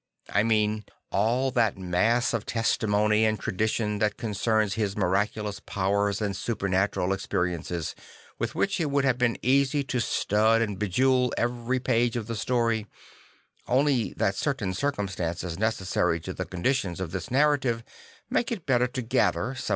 [0.33, 6.35] I mean all that mass of testimony and tradition that concerns his miraculous powers and
[6.35, 7.93] supernatural experiences,
[8.39, 12.35] with which it would have been easy to stud and bejewel every page of the
[12.35, 12.87] story;
[13.67, 17.83] only that certain circumstances necessary to the conditions of this narration
[18.27, 19.69] make it better to gather, some.